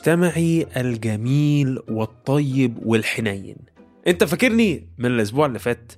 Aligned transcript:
مستمعي 0.00 0.66
الجميل 0.76 1.78
والطيب 1.88 2.78
والحنين. 2.86 3.56
انت 4.06 4.24
فاكرني 4.24 4.88
من 4.98 5.06
الأسبوع 5.06 5.46
اللي 5.46 5.58
فات؟ 5.58 5.92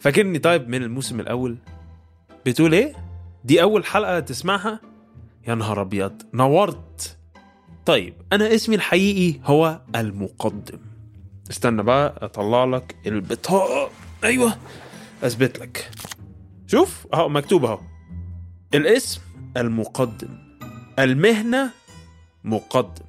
فاكرني 0.00 0.38
طيب 0.38 0.68
من 0.68 0.82
الموسم 0.82 1.20
الأول؟ 1.20 1.58
بتقول 2.46 2.74
إيه؟ 2.74 2.94
دي 3.44 3.62
أول 3.62 3.84
حلقة 3.84 4.20
تسمعها؟ 4.20 4.80
يا 5.48 5.54
نهار 5.54 5.80
أبيض 5.80 6.22
نورت. 6.34 7.16
طيب 7.86 8.14
أنا 8.32 8.54
اسمي 8.54 8.74
الحقيقي 8.74 9.40
هو 9.44 9.80
المقدم. 9.96 10.78
استنى 11.50 11.82
بقى 11.82 12.18
أطلع 12.22 12.64
لك 12.64 12.96
البطاقه 13.06 13.90
أيوه 14.24 14.56
أثبت 15.22 15.58
لك. 15.58 15.90
شوف 16.66 17.06
أهو 17.14 17.28
مكتوب 17.28 17.64
أهو. 17.64 17.80
الاسم 18.74 19.20
المقدم. 19.56 20.38
المهنة 20.98 21.70
مقدم. 22.44 23.07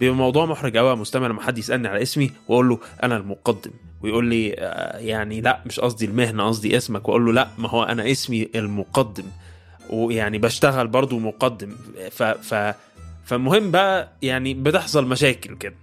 بيبقى 0.00 0.16
موضوع 0.16 0.46
محرج 0.46 0.76
قوي 0.76 0.90
يا 0.90 0.94
مستمع 0.94 1.26
لما 1.26 1.42
حد 1.42 1.58
يسألني 1.58 1.88
على 1.88 2.02
اسمي 2.02 2.30
واقول 2.48 2.68
له 2.68 2.78
أنا 3.02 3.16
المقدم. 3.16 3.70
ويقول 4.02 4.26
لي 4.26 4.54
آه، 4.58 4.98
يعني 4.98 5.40
لا 5.40 5.60
مش 5.66 5.80
قصدي 5.80 6.04
المهنة 6.04 6.46
قصدي 6.46 6.76
اسمك. 6.76 7.08
واقول 7.08 7.26
له 7.26 7.32
لا 7.32 7.48
ما 7.58 7.68
هو 7.68 7.82
أنا 7.82 8.10
اسمي 8.10 8.48
المقدم. 8.54 9.24
ويعني 9.90 10.38
بشتغل 10.38 10.88
برضو 10.88 11.18
مقدم. 11.18 11.70
ف 12.10 12.22
ف 12.22 12.74
فالمهم 13.24 13.70
بقى 13.70 14.12
يعني 14.22 14.54
بتحصل 14.54 15.06
مشاكل 15.06 15.56
كده. 15.56 15.74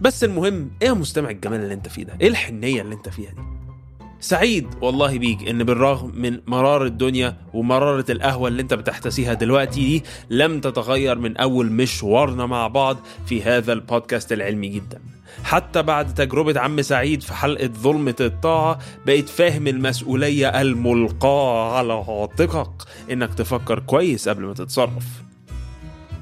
بس 0.00 0.24
المهم 0.24 0.70
إيه 0.82 0.88
يا 0.88 0.92
مستمع 0.94 1.30
الجمال 1.30 1.60
اللي 1.60 1.74
أنت 1.74 1.88
فيه 1.88 2.04
ده؟ 2.04 2.12
إيه 2.20 2.28
الحنية 2.28 2.82
اللي 2.82 2.94
أنت 2.94 3.08
فيها 3.08 3.30
دي؟ 3.30 3.40
سعيد 4.20 4.66
والله 4.80 5.18
بيك 5.18 5.48
إن 5.48 5.64
بالرغم 5.64 6.12
من 6.14 6.40
مرار 6.46 6.84
الدنيا 6.84 7.36
ومرارة 7.54 8.04
القهوة 8.10 8.48
اللي 8.48 8.62
أنت 8.62 8.74
بتحتسيها 8.74 9.34
دلوقتي 9.34 9.80
دي 9.80 10.04
لم 10.30 10.60
تتغير 10.60 11.18
من 11.18 11.36
أول 11.36 11.72
مشوارنا 11.72 12.46
مع 12.46 12.66
بعض 12.68 12.96
في 13.26 13.42
هذا 13.42 13.72
البودكاست 13.72 14.32
العلمي 14.32 14.68
جدا. 14.68 15.00
حتى 15.44 15.82
بعد 15.82 16.14
تجربة 16.14 16.60
عم 16.60 16.82
سعيد 16.82 17.22
في 17.22 17.34
حلقة 17.34 17.66
ظلمة 17.66 18.14
الطاعة 18.20 18.78
بقيت 19.06 19.28
فاهم 19.28 19.66
المسؤولية 19.66 20.60
الملقاة 20.60 21.76
على 21.76 21.92
عاتقك 21.92 22.70
إنك 23.10 23.34
تفكر 23.34 23.78
كويس 23.78 24.28
قبل 24.28 24.42
ما 24.44 24.54
تتصرف. 24.54 25.04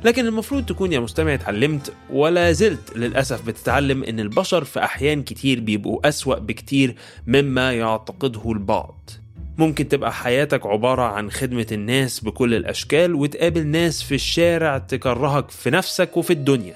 لكن 0.04 0.26
المفروض 0.26 0.66
تكون 0.66 0.92
يا 0.92 1.00
مستمع 1.00 1.34
اتعلمت 1.34 1.92
ولا 2.10 2.52
زلت 2.52 2.96
للأسف 2.96 3.46
بتتعلم 3.46 4.04
إن 4.04 4.20
البشر 4.20 4.64
في 4.64 4.84
أحيان 4.84 5.22
كتير 5.22 5.60
بيبقوا 5.60 6.08
أسوأ 6.08 6.38
بكتير 6.38 6.94
مما 7.26 7.72
يعتقده 7.72 8.52
البعض. 8.52 9.10
ممكن 9.58 9.88
تبقى 9.88 10.12
حياتك 10.12 10.66
عبارة 10.66 11.02
عن 11.02 11.30
خدمة 11.30 11.66
الناس 11.72 12.20
بكل 12.20 12.54
الأشكال 12.54 13.14
وتقابل 13.14 13.66
ناس 13.66 14.02
في 14.02 14.14
الشارع 14.14 14.78
تكرهك 14.78 15.50
في 15.50 15.70
نفسك 15.70 16.16
وفي 16.16 16.32
الدنيا. 16.32 16.74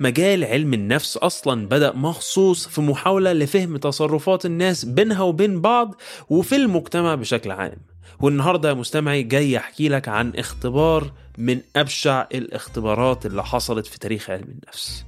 مجال 0.00 0.44
علم 0.44 0.74
النفس 0.74 1.16
أصلا 1.16 1.68
بدأ 1.68 1.92
مخصوص 1.92 2.68
في 2.68 2.80
محاولة 2.80 3.32
لفهم 3.32 3.76
تصرفات 3.76 4.46
الناس 4.46 4.84
بينها 4.84 5.22
وبين 5.22 5.60
بعض 5.60 5.94
وفي 6.28 6.56
المجتمع 6.56 7.14
بشكل 7.14 7.50
عام. 7.50 7.76
والنهاردة 8.20 8.68
يا 8.68 8.74
مستمعي 8.74 9.22
جاي 9.22 9.56
أحكي 9.56 9.88
لك 9.88 10.08
عن 10.08 10.32
اختبار 10.36 11.12
من 11.38 11.60
أبشع 11.76 12.26
الاختبارات 12.34 13.26
اللي 13.26 13.44
حصلت 13.44 13.86
في 13.86 13.98
تاريخ 13.98 14.30
علم 14.30 14.48
النفس. 14.48 15.04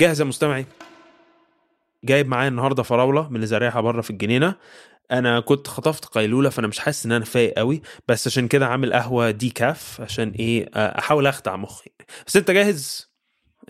جاهز 0.00 0.20
يا 0.20 0.24
مستمعي؟ 0.26 0.66
جايب 2.04 2.28
معايا 2.28 2.48
النهارده 2.48 2.82
فراولة 2.82 3.28
من 3.28 3.36
اللي 3.36 3.46
زارعها 3.46 3.80
بره 3.80 4.00
في 4.00 4.10
الجنينة. 4.10 4.54
أنا 5.10 5.40
كنت 5.40 5.66
خطفت 5.66 6.04
قيلولة 6.04 6.50
فأنا 6.50 6.66
مش 6.66 6.78
حاسس 6.78 7.06
إن 7.06 7.12
أنا 7.12 7.24
فايق 7.24 7.54
قوي 7.54 7.82
بس 8.08 8.26
عشان 8.26 8.48
كده 8.48 8.66
عامل 8.66 8.92
قهوة 8.92 9.30
دي 9.30 9.50
كاف 9.50 10.00
عشان 10.00 10.30
إيه 10.30 10.68
أحاول 10.74 11.26
أخدع 11.26 11.56
مخي. 11.56 11.90
بس 12.26 12.36
أنت 12.36 12.50
جاهز؟ 12.50 13.08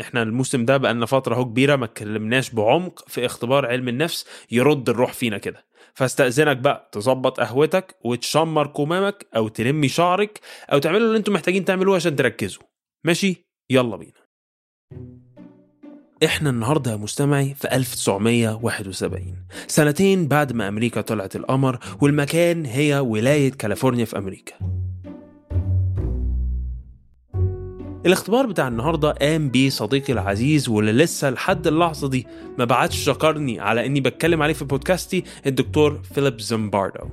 إحنا 0.00 0.22
الموسم 0.22 0.64
ده 0.64 0.76
بقالنا 0.76 1.06
فترة 1.06 1.34
أهو 1.34 1.44
كبيرة 1.44 1.76
ما 1.76 1.84
اتكلمناش 1.84 2.50
بعمق 2.50 3.08
في 3.08 3.26
اختبار 3.26 3.66
علم 3.66 3.88
النفس 3.88 4.26
يرد 4.50 4.88
الروح 4.88 5.12
فينا 5.12 5.38
كده. 5.38 5.64
فاستأذنك 5.98 6.56
بقى 6.56 6.88
تظبط 6.92 7.41
قهوتك 7.41 7.97
وتشمر 8.04 8.66
كمامك 8.66 9.26
أو 9.36 9.48
تلمي 9.48 9.88
شعرك 9.88 10.41
أو 10.72 10.78
تعملوا 10.78 11.06
اللي 11.06 11.19
أنتم 11.19 11.32
محتاجين 11.32 11.64
تعملوه 11.64 11.97
عشان 11.97 12.16
تركزوا. 12.16 12.62
ماشي؟ 13.04 13.47
يلا 13.70 13.97
بينا. 13.97 14.12
إحنا 16.25 16.50
النهارده 16.50 16.91
يا 16.91 16.97
مستمعي 16.97 17.54
في 17.54 17.76
1971 17.76 19.47
سنتين 19.66 20.28
بعد 20.28 20.53
ما 20.53 20.69
أمريكا 20.69 21.00
طلعت 21.00 21.37
القمر 21.37 21.78
والمكان 22.00 22.66
هي 22.66 22.98
ولاية 22.98 23.53
كاليفورنيا 23.53 24.04
في 24.04 24.19
أمريكا. 24.19 24.77
الاختبار 28.08 28.46
بتاع 28.46 28.69
النهارده 28.69 29.10
قام 29.10 29.48
بيه 29.50 29.70
صديقي 29.70 30.12
العزيز 30.12 30.69
واللي 30.69 30.92
لسه 30.92 31.30
لحد 31.30 31.66
اللحظة 31.66 32.08
دي 32.08 32.26
ما 32.58 32.64
بعتش 32.64 32.96
شكرني 33.04 33.60
على 33.60 33.86
إني 33.86 34.00
بتكلم 34.00 34.42
عليه 34.42 34.54
في 34.54 34.64
بودكاستي 34.64 35.24
الدكتور 35.46 36.00
فيليب 36.14 36.41
زمباردو 36.41 37.08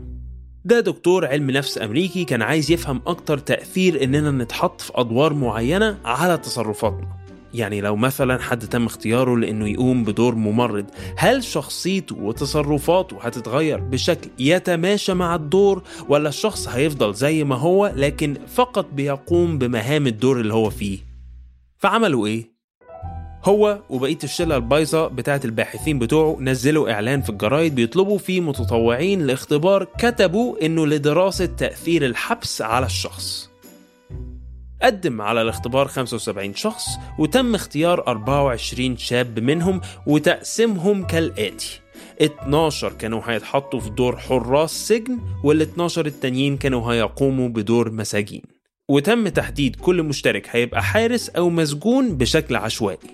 ده 0.66 0.80
دكتور 0.80 1.26
علم 1.26 1.52
نفس 1.52 1.78
أمريكي 1.78 2.24
كان 2.26 2.42
عايز 2.42 2.72
يفهم 2.72 3.02
أكتر 3.08 3.38
تأثير 3.38 4.04
إننا 4.04 4.32
نتحط 4.32 4.82
في 4.82 4.92
أدوار 4.96 5.34
معينة 5.34 5.98
على 6.06 6.38
تصرفاتنا. 6.38 7.08
يعني 7.56 7.82
لو 7.82 7.96
مثلا 7.96 8.42
حد 8.42 8.68
تم 8.68 8.86
اختياره 8.86 9.38
لإنه 9.38 9.68
يقوم 9.68 10.04
بدور 10.04 10.36
ممرض 10.36 10.86
هل 11.18 11.44
شخصيته 11.44 12.16
وتصرفاته 12.16 13.18
هتتغير 13.22 13.80
بشكل 13.80 14.30
يتماشى 14.40 15.14
مع 15.14 15.36
الدور 15.36 15.84
ولا 16.10 16.30
الشخص 16.30 16.68
هيفضل 16.68 17.14
زي 17.14 17.44
ما 17.44 17.56
هو 17.56 17.92
لكن 17.96 18.38
فقط 18.48 18.86
بيقوم 18.94 19.58
بمهام 19.58 20.08
الدور 20.08 20.40
اللي 20.40 20.54
هو 20.54 20.70
فيه؟ 20.70 21.00
فعملوا 21.78 22.28
إيه؟ 22.28 22.56
هو 23.46 23.80
وبقية 23.90 24.18
الشلة 24.24 24.56
البايظة 24.56 25.08
بتاعة 25.08 25.42
الباحثين 25.46 26.00
بتوعه 26.00 26.38
نزلوا 26.40 26.92
إعلان 26.92 27.22
في 27.22 27.30
الجرايد 27.30 27.76
بيطلبوا 27.76 28.18
فيه 28.18 28.42
متطوعين 28.42 29.28
لاختبار 29.28 29.88
كتبوا 29.98 30.66
إنه 30.66 30.88
لدراسة 30.88 31.46
تأثير 31.46 32.06
الحبس 32.06 32.62
على 32.62 32.86
الشخص. 32.86 33.50
قدم 34.86 35.22
على 35.22 35.42
الاختبار 35.42 35.88
75 35.88 36.54
شخص 36.54 36.86
وتم 37.20 37.56
اختيار 37.56 38.08
24 38.08 38.98
شاب 38.98 39.40
منهم 39.40 39.82
وتقسيمهم 40.08 41.08
كالآتي. 41.08 41.80
12 42.22 42.94
كانوا 42.94 43.22
هيتحطوا 43.26 43.80
في 43.80 43.90
دور 43.90 44.18
حراس 44.18 44.88
سجن 44.88 45.20
وال 45.44 45.62
12 45.62 46.06
التانيين 46.06 46.58
كانوا 46.58 46.94
هيقوموا 46.94 47.50
بدور 47.50 47.92
مساجين. 47.92 48.42
وتم 48.90 49.28
تحديد 49.28 49.76
كل 49.76 50.04
مشترك 50.04 50.48
هيبقى 50.52 50.84
حارس 50.84 51.30
أو 51.30 51.50
مسجون 51.50 52.18
بشكل 52.18 52.56
عشوائي. 52.56 53.10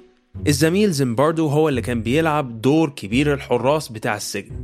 الزميل 0.48 0.92
زمباردو 0.92 1.48
هو 1.48 1.70
اللي 1.70 1.82
كان 1.82 2.02
بيلعب 2.02 2.62
دور 2.62 2.90
كبير 2.90 3.34
الحراس 3.34 3.90
بتاع 3.90 4.16
السجن. 4.16 4.56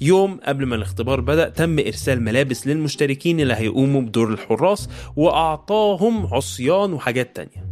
يوم 0.00 0.40
قبل 0.44 0.66
ما 0.66 0.76
الاختبار 0.76 1.20
بدأ 1.20 1.48
تم 1.48 1.78
إرسال 1.78 2.22
ملابس 2.22 2.66
للمشتركين 2.66 3.40
اللي 3.40 3.54
هيقوموا 3.54 4.00
بدور 4.00 4.32
الحراس 4.32 4.88
وأعطاهم 5.16 6.34
عصيان 6.34 6.92
وحاجات 6.92 7.36
تانية. 7.36 7.66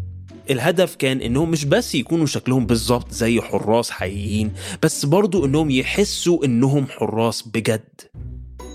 الهدف 0.50 0.94
كان 0.94 1.20
إنهم 1.20 1.50
مش 1.50 1.64
بس 1.64 1.94
يكونوا 1.94 2.26
شكلهم 2.26 2.66
بالظبط 2.66 3.12
زي 3.12 3.40
حراس 3.40 3.90
حقيقيين 3.90 4.52
بس 4.82 5.06
برضو 5.06 5.44
إنهم 5.44 5.70
يحسوا 5.70 6.44
إنهم 6.44 6.86
حراس 6.86 7.48
بجد. 7.48 8.00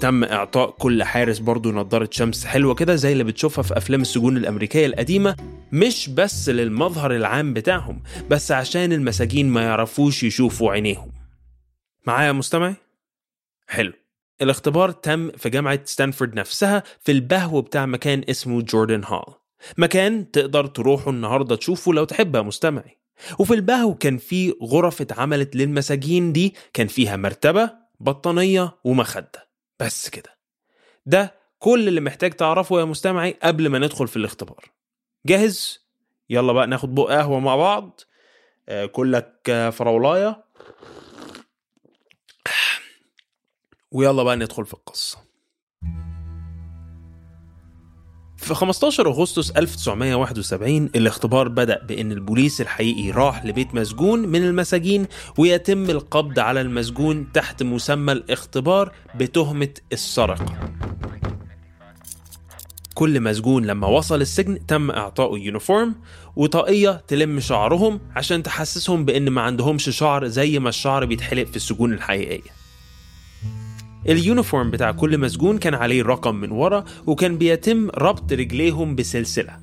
تم 0.02 0.24
إعطاء 0.24 0.70
كل 0.70 1.04
حارس 1.04 1.40
برضو 1.40 1.72
نظارة 1.72 2.10
شمس 2.12 2.46
حلوة 2.46 2.76
كده 2.76 2.96
زي 2.96 3.12
اللي 3.12 3.24
بتشوفها 3.24 3.62
في 3.62 3.78
أفلام 3.78 4.02
السجون 4.02 4.38
الأمريكية 4.38 4.86
القديمة 4.86 5.36
مش 5.72 6.10
بس 6.10 6.50
للمظهر 6.50 7.16
العام 7.16 7.54
بتاعهم 7.54 8.02
بس 8.30 8.52
عشان 8.52 8.94
المساجين 8.94 9.50
ما 9.50 9.62
يعرفوش 9.62 10.24
يشوفوا 10.24 10.72
عينيهم. 10.72 11.12
معايا 12.08 12.32
مستمعي؟ 12.32 12.76
حلو. 13.70 13.94
الاختبار 14.42 14.92
تم 14.92 15.32
في 15.32 15.50
جامعة 15.50 15.80
ستانفورد 15.86 16.36
نفسها 16.36 16.84
في 17.00 17.12
البهو 17.12 17.62
بتاع 17.62 17.86
مكان 17.86 18.24
اسمه 18.30 18.62
جوردن 18.62 19.04
هال. 19.04 19.24
مكان 19.78 20.32
تقدر 20.32 20.66
تروحه 20.66 21.12
النهاردة 21.12 21.56
تشوفه 21.56 21.94
لو 21.94 22.04
تحب 22.04 22.36
يا 22.36 22.42
مستمعي. 22.42 22.98
وفي 23.40 23.54
البهو 23.54 23.96
كان 23.96 24.18
في 24.18 24.56
غرف 24.64 25.02
اتعملت 25.02 25.56
للمساجين 25.56 26.34
دي 26.34 26.56
كان 26.74 26.88
فيها 26.88 27.16
مرتبة 27.16 27.72
بطانية 28.00 28.78
ومخدة. 28.84 29.50
بس 29.80 30.10
كده. 30.10 30.38
ده 31.06 31.36
كل 31.60 31.88
اللي 31.88 32.02
محتاج 32.02 32.34
تعرفه 32.34 32.80
يا 32.80 32.86
مستمعي 32.86 33.38
قبل 33.44 33.70
ما 33.70 33.80
ندخل 33.80 34.08
في 34.08 34.18
الاختبار. 34.18 34.66
جاهز؟ 35.26 35.86
يلا 36.30 36.54
بقى 36.54 36.68
ناخد 36.68 36.96
بق 36.96 37.10
قهوة 37.10 37.40
مع 37.40 37.56
بعض. 37.56 38.02
آه، 38.70 38.86
كلك 38.86 39.42
آه، 39.50 39.70
فراولاية. 39.70 40.44
ويلا 43.92 44.24
بقى 44.24 44.36
ندخل 44.36 44.66
في 44.66 44.74
القصة. 44.74 45.18
في 48.38 48.54
15 48.54 49.08
أغسطس 49.08 49.52
1971 49.52 50.86
الاختبار 50.96 51.48
بدأ 51.48 51.84
بأن 51.84 52.12
البوليس 52.12 52.62
الحقيقي 52.62 53.12
راح 53.12 53.46
لبيت 53.46 53.76
مسجون 53.76 54.20
من 54.20 54.44
المساجين 54.44 55.08
ويتم 55.38 55.90
القبض 55.90 56.40
على 56.40 56.62
المسجون 56.62 57.32
تحت 57.32 57.64
مسمى 57.64 58.12
الاختبار 58.12 58.92
بتهمة 59.16 59.74
السرقة. 59.94 60.46
كل 62.94 63.22
مسجون 63.22 63.66
لما 63.66 63.88
وصل 63.88 64.22
السجن 64.22 64.66
تم 64.66 64.92
إعطائه 64.92 65.40
uniform 65.42 65.96
وطاقية 66.36 67.04
تلم 67.08 67.40
شعرهم 67.40 68.00
عشان 68.16 68.44
تحسسهم 68.44 69.06
بأن 69.06 69.30
ما 69.30 69.42
عندهمش 69.42 69.90
شعر 69.90 70.28
زي 70.28 70.60
ما 70.60 70.70
الشعر 70.70 71.06
بيتحلق 71.06 71.44
في 71.44 71.56
السجون 71.56 71.94
الحقيقية. 71.94 72.59
اليونيفورم 74.08 74.72
بتاع 74.72 74.92
كل 74.92 75.18
مسجون 75.18 75.58
كان 75.58 75.74
عليه 75.74 76.04
رقم 76.04 76.36
من 76.36 76.52
ورا 76.52 76.86
وكان 77.06 77.38
بيتم 77.38 77.90
ربط 77.90 78.34
رجليهم 78.34 78.96
بسلسلة. 78.96 79.58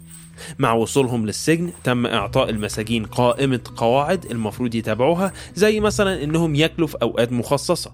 مع 0.58 0.72
وصولهم 0.72 1.26
للسجن 1.26 1.70
تم 1.84 2.06
إعطاء 2.06 2.50
المساجين 2.50 3.04
قائمة 3.04 3.60
قواعد 3.76 4.24
المفروض 4.24 4.74
يتابعوها 4.74 5.32
زي 5.54 5.80
مثلا 5.80 6.24
إنهم 6.24 6.54
ياكلوا 6.54 6.88
في 6.88 6.96
أوقات 7.02 7.32
مخصصة. 7.32 7.92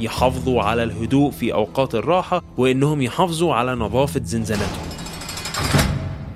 يحافظوا 0.00 0.62
على 0.62 0.82
الهدوء 0.82 1.30
في 1.30 1.54
أوقات 1.54 1.94
الراحة 1.94 2.42
وإنهم 2.56 3.02
يحافظوا 3.02 3.54
على 3.54 3.74
نظافة 3.74 4.20
زنزانتهم. 4.24 4.83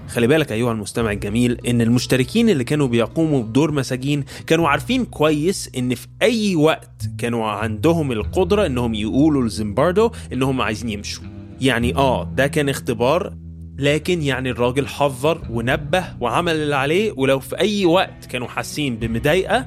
خلي 0.08 0.26
بالك 0.26 0.52
أيها 0.52 0.72
المستمع 0.72 1.12
الجميل 1.12 1.60
إن 1.66 1.80
المشتركين 1.80 2.50
اللي 2.50 2.64
كانوا 2.64 2.86
بيقوموا 2.86 3.42
بدور 3.42 3.72
مساجين 3.72 4.24
كانوا 4.46 4.68
عارفين 4.68 5.04
كويس 5.04 5.70
إن 5.78 5.94
في 5.94 6.06
أي 6.22 6.56
وقت 6.56 7.10
كانوا 7.18 7.46
عندهم 7.46 8.12
القدرة 8.12 8.66
إنهم 8.66 8.94
يقولوا 8.94 9.44
لزيمباردو 9.44 10.10
إنهم 10.32 10.60
عايزين 10.60 10.88
يمشوا. 10.88 11.24
يعني 11.60 11.96
آه 11.96 12.24
ده 12.36 12.46
كان 12.46 12.68
اختبار 12.68 13.34
لكن 13.78 14.22
يعني 14.22 14.50
الراجل 14.50 14.86
حذر 14.86 15.42
ونبه 15.50 16.04
وعمل 16.20 16.52
اللي 16.56 16.76
عليه 16.76 17.12
ولو 17.16 17.40
في 17.40 17.58
أي 17.58 17.86
وقت 17.86 18.26
كانوا 18.26 18.48
حاسين 18.48 18.96
بمضايقة 18.96 19.66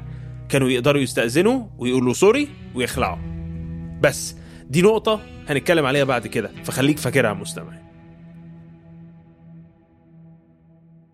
كانوا 0.50 0.70
يقدروا 0.70 1.02
يستأذنوا 1.02 1.64
ويقولوا 1.78 2.14
سوري 2.14 2.48
ويخلعوا 2.76 3.18
بس 4.02 4.36
دي 4.70 4.82
نقطة 4.82 5.20
هنتكلم 5.50 5.86
عليها 5.86 6.04
بعد 6.04 6.28
كده 6.28 6.52
فخليك 6.64 6.98
فاكرها 6.98 7.30
يا 7.30 7.81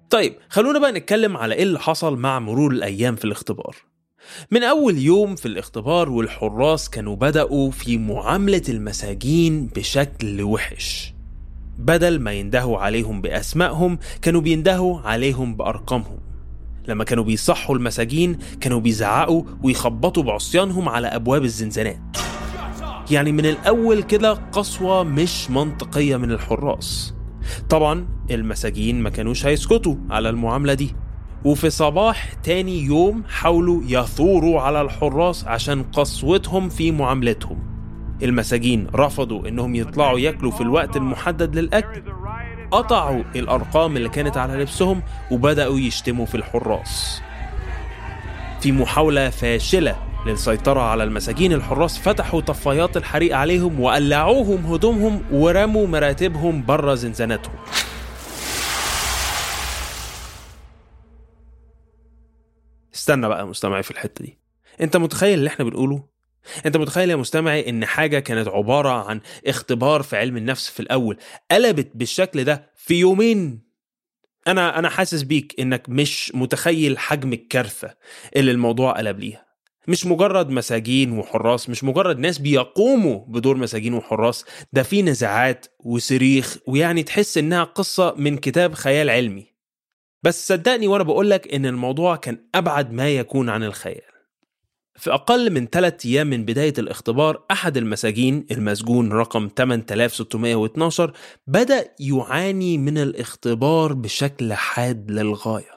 طيب 0.09 0.36
خلونا 0.50 0.80
بقى 0.80 0.92
نتكلم 0.92 1.38
على 1.38 1.56
إيه 1.56 1.63
اللي 1.63 1.80
حصل 1.80 2.18
مع 2.18 2.39
مرور 2.39 2.71
الأيام 2.71 3.15
في 3.15 3.25
الاختبار. 3.25 3.75
من 4.51 4.63
أول 4.63 4.98
يوم 4.98 5.36
في 5.36 5.45
الاختبار 5.45 6.09
والحراس 6.09 6.89
كانوا 6.89 7.15
بدأوا 7.15 7.71
في 7.71 7.98
معاملة 7.98 8.62
المساجين 8.69 9.68
بشكل 9.68 10.42
وحش. 10.42 11.13
بدل 11.80 12.19
ما 12.19 12.31
يندهوا 12.33 12.77
عليهم 12.77 13.21
بأسمائهم 13.21 14.00
كانوا 14.21 14.42
بيندهوا 14.42 15.00
عليهم 15.00 15.56
بأرقامهم. 15.56 16.19
لما 16.88 17.04
كانوا 17.04 17.24
بيصحوا 17.24 17.75
المساجين 17.75 18.38
كانوا 18.62 18.80
بيزعقوا 18.80 19.44
ويخبطوا 19.63 20.24
بعصيانهم 20.24 20.89
على 20.89 21.07
أبواب 21.07 21.44
الزنزانات. 21.44 22.18
يعني 23.12 23.31
من 23.31 23.45
الأول 23.45 24.04
كده 24.04 24.33
قسوة 24.33 25.04
مش 25.04 25.50
منطقية 25.50 26.18
من 26.18 26.31
الحراس. 26.31 27.13
طبعا 27.69 28.07
المساجين 28.31 29.01
ما 29.03 29.09
كانوش 29.09 29.45
هيسكتوا 29.45 29.95
على 30.09 30.29
المعاملة 30.29 30.73
دي. 30.73 30.95
وفي 31.45 31.69
صباح 31.69 32.33
تاني 32.33 32.83
يوم 32.83 33.23
حاولوا 33.29 33.81
يثوروا 33.85 34.61
على 34.61 34.81
الحراس 34.81 35.47
عشان 35.47 35.83
قسوتهم 35.83 36.69
في 36.69 36.91
معاملتهم. 36.91 37.59
المساجين 38.23 38.88
رفضوا 38.95 39.47
إنهم 39.47 39.75
يطلعوا 39.75 40.19
ياكلوا 40.19 40.51
في 40.51 40.61
الوقت 40.61 40.97
المحدد 40.97 41.55
للأكل. 41.55 42.03
قطعوا 42.71 43.23
الأرقام 43.35 43.97
اللي 43.97 44.09
كانت 44.09 44.38
على 44.38 44.53
لبسهم 44.61 45.01
وبدأوا 45.31 45.79
يشتموا 45.79 46.25
في 46.25 46.35
الحراس. 46.35 47.21
في 48.61 48.71
محاولة 48.71 49.29
فاشلة 49.29 49.95
للسيطرة 50.25 50.80
على 50.81 51.04
المساجين 51.04 51.54
الحراس 51.54 51.98
فتحوا 52.00 52.42
طفايات 52.42 52.98
الحريق 52.98 53.36
عليهم 53.38 53.80
وقلعوهم 53.80 54.66
هدومهم 54.74 55.22
ورموا 55.31 55.88
مراتبهم 55.88 56.66
بره 56.66 56.96
زنزانتهم 56.96 57.56
استنى 62.96 63.28
بقى 63.28 63.48
مستمعي 63.48 63.84
في 63.84 63.92
الحتة 63.92 64.25
دي. 64.25 64.40
انت 64.81 64.98
متخيل 64.98 65.40
اللي 65.40 65.48
إحنا 65.50 65.66
بنقوله؟ 65.66 66.04
انت 66.66 66.78
متخيل 66.78 67.10
يا 67.10 67.16
مستمعي 67.16 67.69
ان 67.69 67.86
حاجة 67.86 68.19
كانت 68.19 68.48
عبارة 68.48 68.90
عن 69.10 69.22
اختبار 69.48 70.02
في 70.04 70.18
علم 70.18 70.38
النفس 70.38 70.69
في 70.69 70.80
الأول 70.80 71.18
قلبت 71.52 71.92
بالشكل 71.96 72.44
ده 72.44 72.72
في 72.75 72.94
يومين؟ 72.96 73.68
أنا 74.48 74.80
أنا 74.80 74.90
حاسس 74.90 75.22
بيك 75.22 75.56
إنك 75.60 75.90
مش 75.90 76.31
متخيل 76.36 76.97
حجم 76.97 77.33
الكارثة 77.33 77.95
اللي 78.36 78.52
الموضوع 78.52 78.92
قلب 78.92 79.19
ليها. 79.19 79.46
مش 79.87 80.06
مجرد 80.06 80.49
مساجين 80.49 81.11
وحراس 81.11 81.69
مش 81.69 81.83
مجرد 81.83 82.19
ناس 82.19 82.37
بيقوموا 82.37 83.25
بدور 83.27 83.57
مساجين 83.57 83.94
وحراس 83.94 84.45
ده 84.73 84.83
في 84.83 85.01
نزاعات 85.01 85.65
وصريخ 85.79 86.57
ويعني 86.67 87.03
تحس 87.03 87.37
إنها 87.37 87.63
قصة 87.63 88.13
من 88.17 88.37
كتاب 88.37 88.73
خيال 88.73 89.09
علمي. 89.09 89.45
بس 90.23 90.47
صدقني 90.47 90.87
وأنا 90.87 91.03
بقولك 91.03 91.53
إن 91.53 91.65
الموضوع 91.65 92.15
كان 92.15 92.37
أبعد 92.56 92.91
ما 92.94 93.09
يكون 93.09 93.49
عن 93.49 93.63
الخيال. 93.63 94.01
في 94.95 95.13
أقل 95.13 95.51
من 95.51 95.67
ثلاثة 95.67 96.09
أيام 96.09 96.27
من 96.27 96.45
بداية 96.45 96.73
الاختبار 96.79 97.44
أحد 97.51 97.77
المساجين 97.77 98.45
المسجون 98.51 99.11
رقم 99.11 99.49
8612 99.57 101.13
بدأ 101.47 101.87
يعاني 101.99 102.77
من 102.77 102.97
الاختبار 102.97 103.94
بشكل 103.94 104.53
حاد 104.53 105.11
للغاية. 105.11 105.77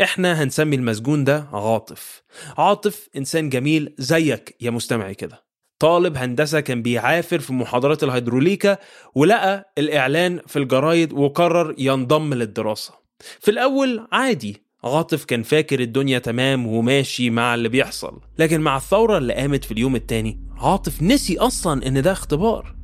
إحنا 0.00 0.42
هنسمي 0.42 0.76
المسجون 0.76 1.24
ده 1.24 1.46
عاطف. 1.52 2.22
عاطف 2.58 3.08
إنسان 3.16 3.48
جميل 3.48 3.94
زيك 3.98 4.56
يا 4.60 4.70
مستمعي 4.70 5.14
كده. 5.14 5.44
طالب 5.78 6.16
هندسة 6.16 6.60
كان 6.60 6.82
بيعافر 6.82 7.38
في 7.38 7.52
محاضرات 7.52 8.02
الهيدروليكا 8.04 8.78
ولقى 9.14 9.72
الإعلان 9.78 10.40
في 10.46 10.58
الجرايد 10.58 11.12
وقرر 11.12 11.74
ينضم 11.78 12.34
للدراسة. 12.34 12.94
في 13.40 13.50
الأول 13.50 14.06
عادي 14.12 14.64
عاطف 14.84 15.24
كان 15.24 15.42
فاكر 15.42 15.80
الدنيا 15.80 16.18
تمام 16.18 16.66
وماشي 16.66 17.30
مع 17.30 17.54
اللي 17.54 17.68
بيحصل. 17.68 18.20
لكن 18.38 18.60
مع 18.60 18.76
الثورة 18.76 19.18
اللي 19.18 19.34
قامت 19.34 19.64
في 19.64 19.72
اليوم 19.72 19.96
التاني 19.96 20.40
عاطف 20.56 21.02
نسي 21.02 21.38
أصلا 21.38 21.86
إن 21.86 22.02
ده 22.02 22.12
اختبار. 22.12 22.74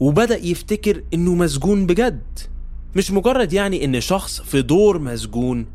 وبدأ 0.00 0.36
يفتكر 0.36 1.02
إنه 1.14 1.34
مسجون 1.34 1.86
بجد. 1.86 2.38
مش 2.96 3.10
مجرد 3.10 3.52
يعني 3.52 3.84
إن 3.84 4.00
شخص 4.00 4.40
في 4.40 4.62
دور 4.62 4.98
مسجون 4.98 5.66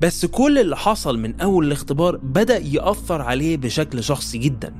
بس 0.00 0.26
كل 0.26 0.58
اللي 0.58 0.76
حصل 0.76 1.18
من 1.18 1.40
أول 1.40 1.66
الاختبار 1.66 2.16
بدأ 2.16 2.58
يأثر 2.58 3.22
عليه 3.22 3.56
بشكل 3.56 4.04
شخصي 4.04 4.38
جدا. 4.38 4.74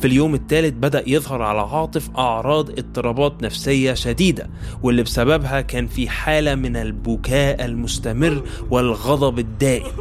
في 0.00 0.06
اليوم 0.06 0.34
الثالث 0.34 0.74
بدأ 0.74 1.02
يظهر 1.08 1.42
على 1.42 1.60
عاطف 1.60 2.10
أعراض 2.16 2.70
اضطرابات 2.70 3.42
نفسية 3.42 3.94
شديدة 3.94 4.50
واللي 4.82 5.02
بسببها 5.02 5.60
كان 5.60 5.86
في 5.86 6.08
حالة 6.08 6.54
من 6.54 6.76
البكاء 6.76 7.64
المستمر 7.64 8.42
والغضب 8.70 9.38
الدائم. 9.38 9.92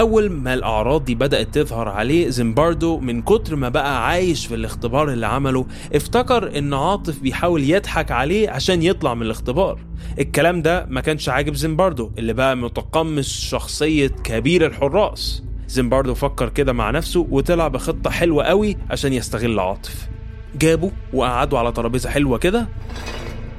أول 0.00 0.30
ما 0.30 0.54
الأعراض 0.54 1.04
دي 1.04 1.14
بدأت 1.14 1.54
تظهر 1.58 1.88
عليه 1.88 2.28
زيمباردو 2.28 2.98
من 2.98 3.22
كتر 3.22 3.56
ما 3.56 3.68
بقى 3.68 4.06
عايش 4.08 4.46
في 4.46 4.54
الاختبار 4.54 5.12
اللي 5.12 5.26
عمله 5.26 5.66
افتكر 5.94 6.58
إن 6.58 6.74
عاطف 6.74 7.20
بيحاول 7.20 7.70
يضحك 7.70 8.10
عليه 8.10 8.50
عشان 8.50 8.82
يطلع 8.82 9.14
من 9.14 9.22
الاختبار. 9.22 9.78
الكلام 10.18 10.62
ده 10.62 10.86
ما 10.86 11.00
كانش 11.00 11.28
عاجب 11.28 11.54
زيمباردو 11.54 12.10
اللي 12.18 12.32
بقى 12.32 12.56
متقمص 12.56 13.40
شخصية 13.40 14.06
كبير 14.08 14.66
الحراس. 14.66 15.42
زيمباردو 15.68 16.14
فكر 16.14 16.48
كده 16.48 16.72
مع 16.72 16.90
نفسه 16.90 17.26
وطلع 17.30 17.68
بخطة 17.68 18.10
حلوة 18.10 18.44
قوي 18.44 18.76
عشان 18.90 19.12
يستغل 19.12 19.60
عاطف. 19.60 20.08
جابه 20.58 20.90
وقعدوا 21.12 21.58
على 21.58 21.72
ترابيزة 21.72 22.10
حلوة 22.10 22.38
كده 22.38 22.68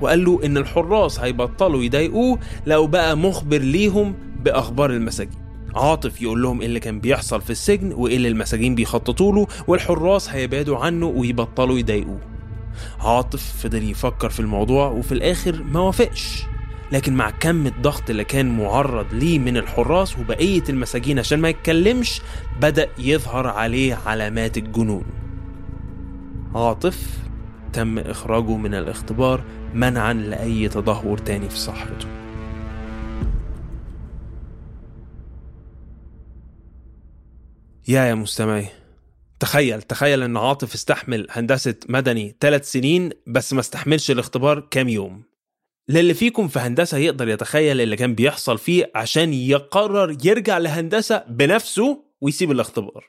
وقال 0.01 0.25
له 0.25 0.39
إن 0.45 0.57
الحراس 0.57 1.19
هيبطلوا 1.19 1.83
يضايقوه 1.83 2.39
لو 2.65 2.87
بقى 2.87 3.17
مخبر 3.17 3.57
ليهم 3.57 4.15
بأخبار 4.43 4.89
المساجين. 4.89 5.40
عاطف 5.75 6.21
يقول 6.21 6.41
لهم 6.41 6.61
إيه 6.61 6.67
اللي 6.67 6.79
كان 6.79 6.99
بيحصل 6.99 7.41
في 7.41 7.49
السجن 7.49 7.93
وإيه 7.93 8.15
اللي 8.15 8.27
المساجين 8.27 8.75
بيخططوا 8.75 9.33
له 9.33 9.47
والحراس 9.67 10.29
هيبعدوا 10.29 10.77
عنه 10.77 11.05
ويبطلوا 11.05 11.79
يضايقوه. 11.79 12.19
عاطف 12.99 13.53
فضل 13.63 13.83
يفكر 13.89 14.29
في 14.29 14.39
الموضوع 14.39 14.87
وفي 14.87 15.11
الآخر 15.11 15.63
ما 15.63 15.79
وافقش. 15.79 16.43
لكن 16.91 17.13
مع 17.13 17.29
كم 17.29 17.67
الضغط 17.67 18.09
اللي 18.09 18.23
كان 18.23 18.57
معرض 18.57 19.05
ليه 19.13 19.39
من 19.39 19.57
الحراس 19.57 20.19
وبقية 20.19 20.63
المساجين 20.69 21.19
عشان 21.19 21.39
ما 21.39 21.49
يتكلمش 21.49 22.21
بدأ 22.61 22.87
يظهر 22.99 23.47
عليه 23.47 23.97
علامات 24.05 24.57
الجنون. 24.57 25.03
عاطف 26.55 27.17
تم 27.73 27.99
إخراجه 27.99 28.55
من 28.57 28.73
الاختبار 28.73 29.43
منعا 29.73 30.13
لأي 30.13 30.69
تدهور 30.69 31.17
تاني 31.17 31.49
في 31.49 31.57
صحته. 31.57 32.20
يا 37.91 38.05
يا 38.05 38.13
مستمعي. 38.13 38.67
تخيل 39.39 39.81
تخيل 39.81 40.23
إن 40.23 40.37
عاطف 40.37 40.73
استحمل 40.73 41.27
هندسة 41.29 41.75
مدني 41.89 42.35
ثلاث 42.39 42.71
سنين 42.71 43.09
بس 43.27 43.53
ما 43.53 43.59
استحملش 43.59 44.11
الاختبار 44.11 44.59
كام 44.59 44.89
يوم. 44.89 45.23
للي 45.89 46.13
فيكم 46.13 46.47
في 46.47 46.59
هندسة 46.59 46.97
يقدر 46.97 47.29
يتخيل 47.29 47.81
اللي 47.81 47.95
كان 47.95 48.15
بيحصل 48.15 48.57
فيه 48.57 48.91
عشان 48.95 49.33
يقرر 49.33 50.17
يرجع 50.23 50.57
لهندسة 50.57 51.23
بنفسه 51.27 52.03
ويسيب 52.21 52.51
الاختبار. 52.51 53.05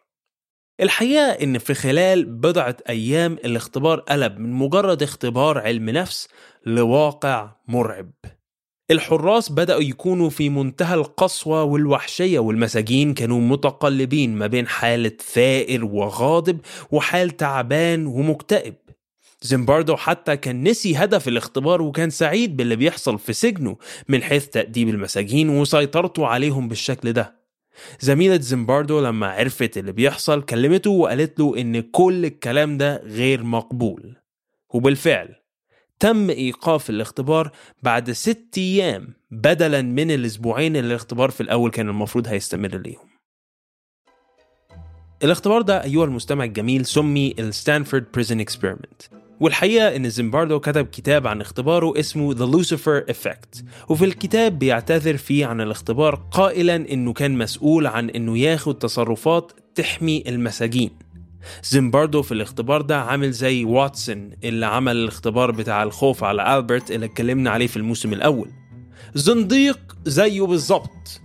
الحقيقة 0.80 1.30
إن 1.30 1.58
في 1.58 1.74
خلال 1.74 2.24
بضعة 2.24 2.76
أيام 2.88 3.32
الاختبار 3.32 4.00
قلب 4.00 4.38
من 4.38 4.52
مجرد 4.52 5.02
اختبار 5.02 5.58
علم 5.58 5.90
نفس 5.90 6.28
لواقع 6.66 7.56
مرعب. 7.68 8.12
الحراس 8.90 9.52
بدأوا 9.52 9.82
يكونوا 9.82 10.30
في 10.30 10.48
منتهى 10.48 10.94
القسوة 10.94 11.62
والوحشية 11.62 12.38
والمساجين 12.38 13.14
كانوا 13.14 13.40
متقلبين 13.40 14.34
ما 14.34 14.46
بين 14.46 14.68
حالة 14.68 15.12
ثائر 15.32 15.84
وغاضب 15.84 16.58
وحال 16.90 17.36
تعبان 17.36 18.06
ومكتئب. 18.06 18.74
زيمباردو 19.42 19.96
حتى 19.96 20.36
كان 20.36 20.62
نسي 20.68 20.96
هدف 20.96 21.28
الاختبار 21.28 21.82
وكان 21.82 22.10
سعيد 22.10 22.56
باللي 22.56 22.76
بيحصل 22.76 23.18
في 23.18 23.32
سجنه 23.32 23.76
من 24.08 24.22
حيث 24.22 24.46
تأديب 24.46 24.88
المساجين 24.88 25.48
وسيطرته 25.48 26.26
عليهم 26.26 26.68
بالشكل 26.68 27.12
ده. 27.12 27.42
زميلة 28.00 28.36
زيمباردو 28.36 29.00
لما 29.00 29.26
عرفت 29.26 29.78
اللي 29.78 29.92
بيحصل 29.92 30.42
كلمته 30.42 30.90
وقالت 30.90 31.38
له 31.40 31.60
إن 31.60 31.80
كل 31.80 32.24
الكلام 32.24 32.78
ده 32.78 33.02
غير 33.04 33.42
مقبول. 33.42 34.16
وبالفعل 34.74 35.41
تم 36.02 36.30
إيقاف 36.30 36.90
الاختبار 36.90 37.50
بعد 37.82 38.10
ست 38.10 38.58
أيام 38.58 39.08
بدلا 39.30 39.82
من 39.82 40.10
الأسبوعين 40.10 40.76
اللي 40.76 40.88
الاختبار 40.88 41.30
في 41.30 41.40
الأول 41.40 41.70
كان 41.70 41.88
المفروض 41.88 42.26
هيستمر 42.28 42.78
ليهم. 42.78 43.08
الاختبار 45.24 45.62
ده 45.62 45.84
أيها 45.84 46.04
المستمع 46.04 46.44
الجميل 46.44 46.86
سمي 46.86 47.34
ال 47.38 47.46
Stanford 47.46 48.04
Prison 48.14 48.40
Experiment 48.40 49.02
والحقيقة 49.40 49.96
إن 49.96 50.10
زيمباردو 50.10 50.60
كتب 50.60 50.86
كتاب 50.86 51.26
عن 51.26 51.40
اختباره 51.40 52.00
اسمه 52.00 52.34
The 52.34 52.52
Lucifer 52.52 53.14
Effect. 53.14 53.64
وفي 53.88 54.04
الكتاب 54.04 54.58
بيعتذر 54.58 55.16
فيه 55.16 55.46
عن 55.46 55.60
الاختبار 55.60 56.14
قائلا 56.14 56.76
إنه 56.76 57.12
كان 57.12 57.38
مسؤول 57.38 57.86
عن 57.86 58.10
إنه 58.10 58.38
ياخد 58.38 58.78
تصرفات 58.78 59.52
تحمي 59.74 60.24
المساجين. 60.26 60.90
زيمباردو 61.64 62.22
في 62.22 62.32
الاختبار 62.32 62.82
ده 62.82 63.00
عامل 63.00 63.32
زي 63.32 63.64
واتسون 63.64 64.30
اللي 64.44 64.66
عمل 64.66 64.96
الاختبار 64.96 65.50
بتاع 65.50 65.82
الخوف 65.82 66.24
على 66.24 66.56
ألبرت 66.56 66.90
اللي 66.90 67.06
اتكلمنا 67.06 67.50
عليه 67.50 67.66
في 67.66 67.76
الموسم 67.76 68.12
الأول. 68.12 68.50
زنديق 69.14 69.78
زيه 70.04 70.42
بالظبط. 70.42 71.20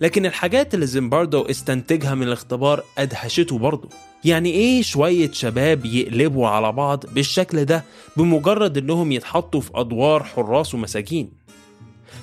لكن 0.00 0.26
الحاجات 0.26 0.74
اللي 0.74 0.86
زيمباردو 0.86 1.42
استنتجها 1.42 2.14
من 2.14 2.22
الاختبار 2.22 2.82
أدهشته 2.98 3.58
برضه. 3.58 3.88
يعني 4.24 4.50
إيه 4.50 4.82
شوية 4.82 5.30
شباب 5.32 5.84
يقلبوا 5.84 6.48
على 6.48 6.72
بعض 6.72 7.04
بالشكل 7.14 7.64
ده 7.64 7.84
بمجرد 8.16 8.78
إنهم 8.78 9.12
يتحطوا 9.12 9.60
في 9.60 9.70
أدوار 9.74 10.24
حراس 10.24 10.74
ومساجين؟ 10.74 11.30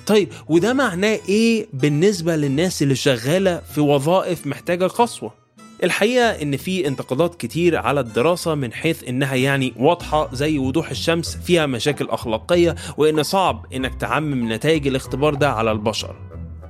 طيب 0.06 0.28
وده 0.48 0.72
معناه 0.72 1.18
إيه 1.28 1.66
بالنسبة 1.72 2.36
للناس 2.36 2.82
اللي 2.82 2.94
شغالة 2.94 3.60
في 3.74 3.80
وظائف 3.80 4.46
محتاجة 4.46 4.86
قسوة؟ 4.86 5.45
الحقيقة 5.84 6.30
إن 6.42 6.56
في 6.56 6.88
انتقادات 6.88 7.34
كتير 7.34 7.76
على 7.76 8.00
الدراسة 8.00 8.54
من 8.54 8.72
حيث 8.72 9.04
إنها 9.08 9.34
يعني 9.34 9.72
واضحة 9.76 10.34
زي 10.34 10.58
وضوح 10.58 10.90
الشمس 10.90 11.36
فيها 11.36 11.66
مشاكل 11.66 12.08
أخلاقية 12.10 12.74
وإن 12.96 13.22
صعب 13.22 13.66
إنك 13.74 13.94
تعمم 13.94 14.52
نتائج 14.52 14.86
الاختبار 14.86 15.34
ده 15.34 15.50
على 15.50 15.72
البشر. 15.72 16.16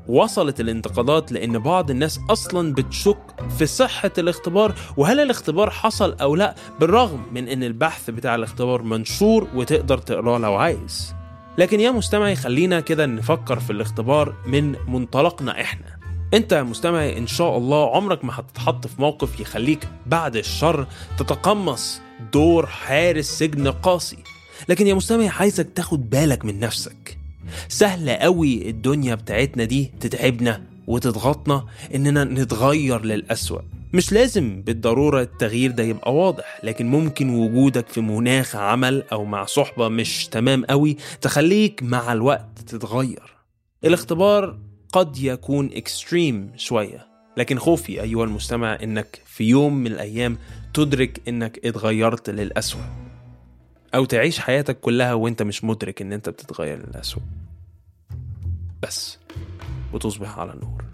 وصلت 0.08 0.60
الانتقادات 0.60 1.32
لإن 1.32 1.58
بعض 1.58 1.90
الناس 1.90 2.20
أصلا 2.30 2.74
بتشك 2.74 3.18
في 3.58 3.66
صحة 3.66 4.10
الاختبار 4.18 4.74
وهل 4.96 5.20
الاختبار 5.20 5.70
حصل 5.70 6.16
أو 6.20 6.36
لأ 6.36 6.54
بالرغم 6.80 7.22
من 7.32 7.48
إن 7.48 7.62
البحث 7.62 8.10
بتاع 8.10 8.34
الاختبار 8.34 8.82
منشور 8.82 9.48
وتقدر 9.54 9.98
تقراه 9.98 10.38
لو 10.38 10.54
عايز. 10.54 11.14
لكن 11.58 11.80
يا 11.80 11.90
مستمعي 11.90 12.36
خلينا 12.36 12.80
كده 12.80 13.06
نفكر 13.06 13.60
في 13.60 13.70
الاختبار 13.70 14.34
من 14.46 14.74
منطلقنا 14.88 15.60
إحنا. 15.60 15.96
انت 16.34 16.52
يا 16.52 16.62
مستمعي 16.62 17.18
إن 17.18 17.26
شاء 17.26 17.58
الله 17.58 17.96
عمرك 17.96 18.24
ما 18.24 18.32
هتتحط 18.40 18.86
في 18.86 19.00
موقف 19.02 19.40
يخليك 19.40 19.88
بعد 20.06 20.36
الشر 20.36 20.86
تتقمص 21.18 22.00
دور 22.32 22.66
حارس 22.66 23.26
سجن 23.38 23.68
قاسي. 23.68 24.18
لكن 24.68 24.86
يا 24.86 24.94
مستمعي 24.94 25.28
عايزك 25.28 25.68
تاخد 25.74 26.10
بالك 26.10 26.44
من 26.44 26.60
نفسك. 26.60 27.18
سهلة 27.68 28.12
قوي 28.12 28.70
الدنيا 28.70 29.14
بتاعتنا 29.14 29.64
دي 29.64 29.92
تتعبنا 30.00 30.62
وتضغطنا 30.86 31.64
إننا 31.94 32.24
نتغير 32.24 33.04
للأسوأ. 33.04 33.60
مش 33.92 34.12
لازم 34.12 34.62
بالضرورة 34.62 35.22
التغيير 35.22 35.70
ده 35.70 35.82
يبقى 35.82 36.14
واضح 36.14 36.60
لكن 36.62 36.86
ممكن 36.86 37.30
وجودك 37.30 37.88
في 37.88 38.00
مناخ 38.00 38.56
عمل 38.56 39.02
أو 39.12 39.24
مع 39.24 39.44
صحبة 39.44 39.88
مش 39.88 40.26
تمام 40.28 40.64
قوي 40.64 40.96
تخليك 41.20 41.82
مع 41.82 42.12
الوقت 42.12 42.58
تتغير. 42.66 43.36
الاختبار 43.84 44.58
قد 44.96 45.18
يكون 45.18 45.70
اكستريم 45.72 46.52
شوية. 46.56 47.06
لكن 47.36 47.58
خوفي 47.58 48.02
أيها 48.02 48.24
المستمع 48.24 48.78
إنك 48.82 49.22
في 49.26 49.44
يوم 49.44 49.74
من 49.74 49.86
الأيام 49.86 50.38
تدرك 50.74 51.28
إنك 51.28 51.66
اتغيرت 51.66 52.30
للأسوأ. 52.30 52.80
أو 53.94 54.04
تعيش 54.04 54.38
حياتك 54.38 54.80
كلها 54.80 55.14
وإنت 55.14 55.42
مش 55.42 55.64
مدرك 55.64 56.02
إن 56.02 56.12
إنت 56.12 56.28
بتتغير 56.28 56.86
للأسوأ. 56.88 57.22
بس 58.82 59.18
وتصبح 59.92 60.38
على 60.38 60.54
نور 60.62 60.84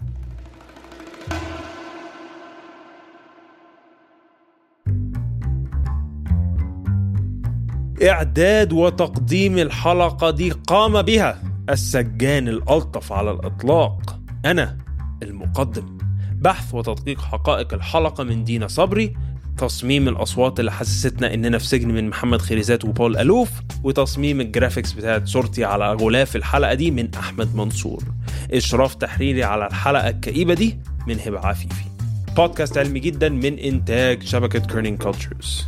إعداد 8.09 8.73
وتقديم 8.73 9.57
الحلقة 9.57 10.29
دي 10.29 10.51
قام 10.51 11.01
بها. 11.01 11.52
السجان 11.69 12.47
الألطف 12.47 13.11
على 13.13 13.31
الإطلاق. 13.31 14.19
أنا 14.45 14.77
المقدم. 15.23 15.97
بحث 16.35 16.73
وتدقيق 16.73 17.21
حقائق 17.21 17.73
الحلقة 17.73 18.23
من 18.23 18.43
دينا 18.43 18.67
صبري 18.67 19.13
تصميم 19.57 20.07
الأصوات 20.07 20.59
اللي 20.59 20.71
حسستنا 20.71 21.33
إننا 21.33 21.57
في 21.57 21.65
سجن 21.65 21.87
من 21.87 22.09
محمد 22.09 22.41
خيريزات 22.41 22.85
وبول 22.85 23.17
ألوف 23.17 23.49
وتصميم 23.83 24.41
ال 24.41 24.47
graphics 24.47 24.93
بتاعت 24.93 25.27
صورتي 25.27 25.65
على 25.65 25.93
غلاف 25.93 26.35
الحلقة 26.35 26.73
دي 26.73 26.91
من 26.91 27.15
أحمد 27.15 27.55
منصور. 27.55 28.03
إشراف 28.51 28.95
تحريري 28.95 29.43
على 29.43 29.67
الحلقة 29.67 30.09
الكئيبة 30.09 30.53
دي 30.53 30.79
من 31.07 31.19
هبة 31.19 31.39
عفيفي. 31.39 31.83
بودكاست 32.35 32.77
علمي 32.77 32.99
جدا 32.99 33.29
من 33.29 33.59
إنتاج 33.59 34.23
شبكة 34.23 34.59
كيرنينج 34.59 35.01
كولتشرز 35.01 35.65